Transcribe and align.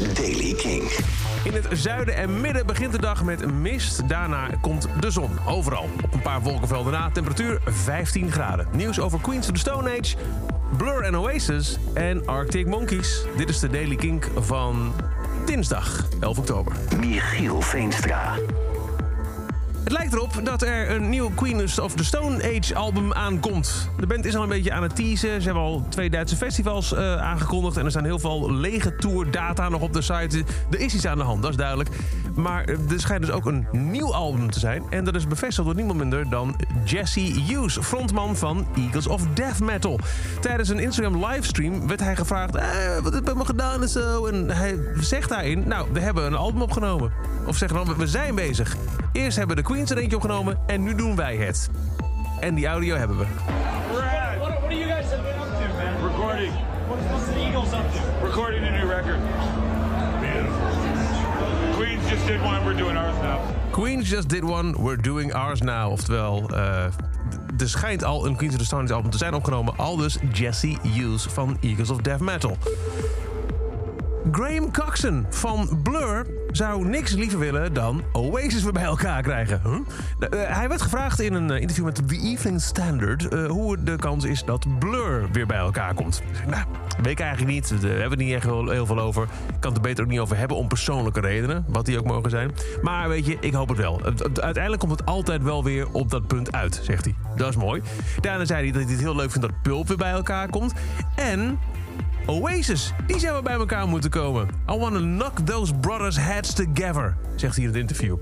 is 0.00 0.14
Daily 0.14 0.54
King. 0.54 0.82
In 1.44 1.52
het 1.52 1.66
zuiden 1.72 2.14
en 2.14 2.40
midden 2.40 2.66
begint 2.66 2.92
de 2.92 3.00
dag 3.00 3.24
met 3.24 3.52
mist. 3.52 4.08
Daarna 4.08 4.48
komt 4.60 4.88
de 5.00 5.10
zon. 5.10 5.30
Overal. 5.46 5.88
Op 6.04 6.14
een 6.14 6.22
paar 6.22 6.40
wolkenvelden 6.40 6.92
na. 6.92 7.10
Temperatuur 7.10 7.60
15 7.64 8.32
graden. 8.32 8.66
Nieuws 8.72 9.00
over 9.00 9.20
Queens 9.20 9.46
of 9.46 9.52
the 9.52 9.58
Stone 9.58 9.98
Age. 9.98 10.16
Blur 10.76 11.02
en 11.02 11.16
Oasis. 11.16 11.78
En 11.94 12.26
Arctic 12.26 12.66
Monkeys. 12.66 13.22
Dit 13.36 13.48
is 13.48 13.58
de 13.58 13.68
Daily 13.68 13.96
Kink 13.96 14.28
van 14.36 14.94
dinsdag 15.46 16.06
11 16.20 16.38
oktober. 16.38 16.72
Michiel 17.00 17.60
Veenstra. 17.60 18.34
Het 19.92 20.00
lijkt 20.00 20.16
erop 20.16 20.44
dat 20.44 20.62
er 20.62 20.90
een 20.90 21.08
nieuw 21.08 21.30
Queens 21.34 21.78
of 21.78 21.94
the 21.94 22.04
Stone 22.04 22.56
Age 22.56 22.74
album 22.74 23.12
aankomt. 23.12 23.88
De 23.98 24.06
band 24.06 24.24
is 24.24 24.36
al 24.36 24.42
een 24.42 24.48
beetje 24.48 24.72
aan 24.72 24.82
het 24.82 24.96
teasen. 24.96 25.40
Ze 25.40 25.46
hebben 25.46 25.62
al 25.62 25.84
twee 25.88 26.10
Duitse 26.10 26.36
festivals 26.36 26.92
uh, 26.92 27.16
aangekondigd. 27.16 27.76
En 27.76 27.84
er 27.84 27.90
staan 27.90 28.04
heel 28.04 28.18
veel 28.18 28.52
lege 28.52 28.96
tourdata 28.96 29.68
nog 29.68 29.80
op 29.80 29.92
de 29.92 30.02
site. 30.02 30.44
Er 30.70 30.80
is 30.80 30.94
iets 30.94 31.06
aan 31.06 31.18
de 31.18 31.24
hand, 31.24 31.42
dat 31.42 31.50
is 31.50 31.56
duidelijk. 31.56 31.90
Maar 32.34 32.64
er 32.64 32.78
schijnt 32.96 33.26
dus 33.26 33.34
ook 33.34 33.46
een 33.46 33.66
nieuw 33.70 34.14
album 34.14 34.50
te 34.50 34.58
zijn. 34.58 34.82
En 34.90 35.04
dat 35.04 35.14
is 35.14 35.26
bevestigd 35.26 35.66
door 35.66 35.76
niemand 35.76 35.98
minder 35.98 36.30
dan 36.30 36.56
Jesse 36.84 37.20
Hughes, 37.20 37.78
frontman 37.80 38.36
van 38.36 38.66
Eagles 38.76 39.06
of 39.06 39.26
Death 39.34 39.60
Metal. 39.60 39.98
Tijdens 40.40 40.68
een 40.68 40.78
Instagram 40.78 41.26
livestream 41.26 41.88
werd 41.88 42.00
hij 42.00 42.16
gevraagd: 42.16 42.54
eh, 42.54 42.98
wat 43.02 43.14
heb 43.14 43.26
je 43.26 43.34
me 43.34 43.44
gedaan 43.44 43.82
en 43.82 43.88
zo. 43.88 44.26
En 44.26 44.50
hij 44.50 44.78
zegt 45.00 45.28
daarin: 45.28 45.62
Nou, 45.68 45.88
we 45.92 46.00
hebben 46.00 46.24
een 46.24 46.36
album 46.36 46.62
opgenomen. 46.62 47.12
Of 47.46 47.56
zeggen 47.56 47.84
dan, 47.84 47.96
we 47.96 48.06
zijn 48.06 48.34
bezig. 48.34 48.76
Eerst 49.12 49.36
hebben 49.36 49.56
de 49.56 49.62
Queens 49.82 49.96
er 49.96 50.02
eentje 50.02 50.16
opgenomen 50.16 50.58
en 50.66 50.82
nu 50.82 50.94
doen 50.94 51.16
wij 51.16 51.36
het. 51.36 51.70
En 52.40 52.54
die 52.54 52.66
audio 52.66 52.96
hebben 52.96 53.18
we. 53.18 53.24
What, 53.24 54.00
what 54.38 54.64
are 54.64 54.76
you 54.76 54.90
guys 54.90 55.04
up 55.04 55.10
to, 55.10 55.66
man? 55.76 56.10
Recording. 56.10 56.52
What's 56.88 57.24
the 57.24 57.38
Eagles 57.38 57.72
up 57.72 57.92
to? 57.92 58.26
Recording 58.26 58.64
a 58.64 58.70
new 58.70 58.90
record. 58.90 59.18
Queens 61.74 62.10
just 62.10 62.26
did 62.26 62.40
one, 62.40 62.64
we're 62.64 62.76
doing 62.76 62.96
ours 62.96 63.16
now. 63.22 63.40
Queens 63.70 64.10
just 64.10 64.28
did 64.28 64.44
one, 64.44 64.82
we're 64.82 65.02
doing 65.02 65.34
ours 65.34 65.60
now. 65.60 65.90
Oftewel, 65.90 66.50
uh, 66.50 66.84
er 67.58 67.68
schijnt 67.68 68.04
al 68.04 68.26
een 68.26 68.36
Queens 68.36 68.54
of 68.54 68.60
the 68.60 68.66
Stone 68.66 68.92
album 68.92 69.10
te 69.10 69.18
zijn 69.18 69.34
opgenomen. 69.34 69.76
Al 69.76 69.96
dus 69.96 70.18
Jesse 70.32 70.76
Hughes 70.82 71.22
van 71.22 71.56
Eagles 71.60 71.90
of 71.90 72.00
Death 72.00 72.20
Metal. 72.20 72.56
Graham 74.30 74.72
Coxon 74.72 75.26
van 75.30 75.80
Blur 75.82 76.26
zou 76.50 76.88
niks 76.88 77.12
liever 77.12 77.38
willen 77.38 77.72
dan 77.72 78.02
Oasis 78.12 78.62
weer 78.62 78.72
bij 78.72 78.82
elkaar 78.82 79.22
krijgen. 79.22 79.60
Uh, 79.64 80.28
hij 80.30 80.68
werd 80.68 80.82
gevraagd 80.82 81.20
in 81.20 81.34
een 81.34 81.50
interview 81.50 81.84
met 81.84 82.08
The 82.08 82.16
Evening 82.16 82.60
Standard 82.60 83.32
uh, 83.32 83.46
hoe 83.46 83.82
de 83.82 83.96
kans 83.96 84.24
is 84.24 84.44
dat 84.44 84.78
Blur 84.78 85.28
weer 85.32 85.46
bij 85.46 85.56
elkaar 85.56 85.94
komt. 85.94 86.22
Nou, 86.46 86.64
weet 87.02 87.12
ik 87.12 87.20
eigenlijk 87.20 87.52
niet. 87.52 87.82
Daar 87.82 87.90
hebben 87.90 88.18
we 88.18 88.24
niet 88.24 88.34
echt 88.34 88.44
heel 88.44 88.86
veel 88.86 89.00
over. 89.00 89.22
Ik 89.22 89.60
kan 89.60 89.72
het 89.72 89.76
er 89.76 89.88
beter 89.88 90.04
ook 90.04 90.10
niet 90.10 90.20
over 90.20 90.36
hebben 90.36 90.56
om 90.56 90.68
persoonlijke 90.68 91.20
redenen, 91.20 91.64
wat 91.68 91.86
die 91.86 91.98
ook 91.98 92.06
mogen 92.06 92.30
zijn. 92.30 92.54
Maar 92.82 93.08
weet 93.08 93.26
je, 93.26 93.36
ik 93.40 93.52
hoop 93.52 93.68
het 93.68 93.78
wel. 93.78 94.00
Uiteindelijk 94.34 94.78
komt 94.78 94.98
het 94.98 95.06
altijd 95.06 95.42
wel 95.42 95.64
weer 95.64 95.92
op 95.92 96.10
dat 96.10 96.26
punt 96.26 96.52
uit, 96.52 96.80
zegt 96.82 97.04
hij. 97.04 97.14
Dat 97.36 97.48
is 97.48 97.56
mooi. 97.56 97.82
Daarna 98.20 98.44
zei 98.44 98.62
hij 98.62 98.72
dat 98.72 98.82
hij 98.82 98.92
het 98.92 99.00
heel 99.00 99.16
leuk 99.16 99.30
vindt 99.30 99.46
dat 99.46 99.62
Pulp 99.62 99.88
weer 99.88 99.96
bij 99.96 100.12
elkaar 100.12 100.48
komt. 100.48 100.72
En 101.14 101.58
Oasis, 102.26 102.92
die 103.06 103.18
zouden 103.18 103.44
bij 103.44 103.52
elkaar 103.54 103.88
moeten 103.88 104.10
komen. 104.10 104.48
I 104.70 104.78
wanna 104.78 104.98
knock 104.98 105.38
those 105.38 105.74
brothers' 105.74 106.18
heads 106.18 106.54
together, 106.54 107.16
zegt 107.36 107.54
hij 107.54 107.64
in 107.64 107.70
het 107.70 107.78
interview. 107.80 108.16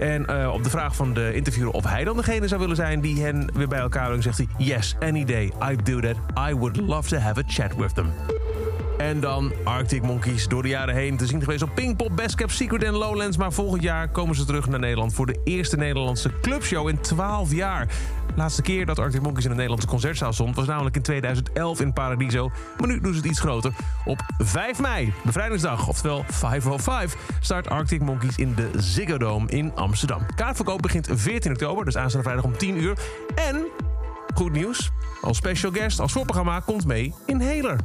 En 0.00 0.26
uh, 0.30 0.52
op 0.52 0.64
de 0.64 0.70
vraag 0.70 0.96
van 0.96 1.14
de 1.14 1.34
interviewer 1.34 1.72
of 1.72 1.84
hij 1.84 2.04
dan 2.04 2.16
degene 2.16 2.48
zou 2.48 2.60
willen 2.60 2.76
zijn 2.76 3.00
die 3.00 3.22
hen 3.22 3.50
weer 3.54 3.68
bij 3.68 3.78
elkaar 3.78 4.06
brengt, 4.06 4.24
zegt 4.24 4.38
hij: 4.38 4.46
Yes, 4.58 4.96
any 5.00 5.24
day, 5.24 5.52
I'd 5.70 5.86
do 5.86 6.00
that. 6.00 6.16
I 6.50 6.54
would 6.54 6.76
love 6.76 7.08
to 7.08 7.16
have 7.16 7.40
a 7.40 7.44
chat 7.46 7.76
with 7.76 7.94
them. 7.94 8.12
En 9.02 9.20
dan 9.20 9.52
Arctic 9.64 10.02
Monkeys 10.02 10.48
door 10.48 10.62
de 10.62 10.68
jaren 10.68 10.94
heen 10.94 11.16
te 11.16 11.26
zien 11.26 11.40
geweest 11.40 11.62
op 11.62 11.74
Pinkpop, 11.74 12.16
Best 12.16 12.34
Kept 12.34 12.52
Secret 12.52 12.82
en 12.82 12.92
Lowlands. 12.92 13.36
Maar 13.36 13.52
volgend 13.52 13.82
jaar 13.82 14.08
komen 14.08 14.34
ze 14.34 14.44
terug 14.44 14.68
naar 14.68 14.78
Nederland 14.78 15.14
voor 15.14 15.26
de 15.26 15.40
eerste 15.44 15.76
Nederlandse 15.76 16.30
clubshow 16.40 16.88
in 16.88 17.00
12 17.00 17.52
jaar. 17.52 17.86
De 18.26 18.32
laatste 18.36 18.62
keer 18.62 18.86
dat 18.86 18.98
Arctic 18.98 19.22
Monkeys 19.22 19.44
in 19.44 19.50
een 19.50 19.56
Nederlandse 19.56 19.88
concertzaal 19.88 20.32
stond... 20.32 20.56
was 20.56 20.66
namelijk 20.66 20.96
in 20.96 21.02
2011 21.02 21.80
in 21.80 21.92
Paradiso. 21.92 22.50
Maar 22.78 22.88
nu 22.88 23.00
doen 23.00 23.12
ze 23.12 23.18
het 23.18 23.28
iets 23.28 23.40
groter. 23.40 23.72
Op 24.04 24.20
5 24.38 24.80
mei, 24.80 25.12
bevrijdingsdag, 25.24 25.88
oftewel 25.88 26.24
505... 26.28 27.16
start 27.40 27.68
Arctic 27.68 28.00
Monkeys 28.00 28.36
in 28.36 28.54
de 28.54 28.70
Ziggo 28.76 29.18
Dome 29.18 29.48
in 29.48 29.72
Amsterdam. 29.74 30.26
Kaartverkoop 30.34 30.82
begint 30.82 31.08
14 31.12 31.52
oktober, 31.52 31.84
dus 31.84 31.96
aanstaande 31.96 32.28
vrijdag 32.28 32.50
om 32.50 32.58
10 32.58 32.82
uur. 32.82 32.98
En, 33.34 33.66
goed 34.34 34.52
nieuws, 34.52 34.90
als 35.22 35.36
special 35.36 35.72
guest, 35.72 36.00
als 36.00 36.12
voorprogramma 36.12 36.60
komt 36.60 36.86
mee 36.86 37.14
in 37.26 37.40
Heler. 37.40 37.76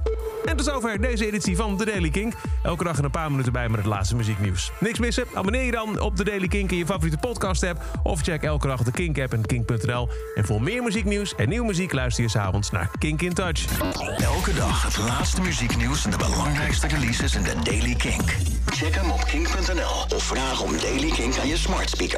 En 0.46 0.58
tot 0.58 0.66
zover 0.66 1.02
deze 1.02 1.26
editie 1.26 1.56
van 1.56 1.78
The 1.78 1.86
Daily 1.86 2.10
Kink. 2.10 2.34
Elke 2.64 2.84
dag 2.84 2.98
een 2.98 3.12
paar 3.12 3.30
minuten 3.32 3.52
bij 3.52 3.70
met 3.70 3.80
het 3.80 3.86
laatste 3.86 4.16
muzieknieuws. 4.16 4.72
Niks 4.80 5.00
missen? 5.00 5.26
Abonneer 5.34 5.64
je 5.64 5.72
dan 5.72 6.00
op 6.00 6.16
The 6.16 6.24
Daily 6.24 6.48
Kink 6.48 6.72
in 6.72 6.78
je 6.78 6.86
favoriete 6.86 7.18
podcast 7.18 7.64
app. 7.64 7.82
Of 8.04 8.22
check 8.22 8.44
elke 8.44 8.68
dag 8.68 8.84
de 8.84 8.92
Kink 8.92 9.20
app 9.20 9.34
en 9.34 9.46
kink.nl. 9.46 10.10
En 10.36 10.46
voor 10.46 10.62
meer 10.62 10.84
muzieknieuws 10.84 11.36
en 11.36 11.50
nieuwe 11.50 11.66
muziek 11.66 11.94
luister 11.94 12.24
je 12.24 12.30
s'avonds 12.30 12.72
naar 12.72 12.92
Kink 13.00 13.22
in 13.22 13.34
Touch. 13.34 13.66
Elke 14.18 14.54
dag 14.54 14.84
het 14.84 14.98
laatste 14.98 15.42
muzieknieuws 15.42 16.06
en 16.06 16.12
de 16.12 16.18
belangrijkste 16.18 16.88
releases 16.88 17.36
in 17.36 17.44
The 17.44 17.56
Daily 17.64 17.96
Kink. 17.96 18.36
Check 18.66 18.96
hem 18.96 19.12
op 19.12 19.24
kink.nl 19.24 20.16
of 20.16 20.24
vraag 20.24 20.62
om 20.62 20.78
Daily 20.78 21.10
Kink 21.10 21.38
aan 21.38 21.48
je 21.48 21.58
smart 21.58 21.90
speaker. 21.90 22.16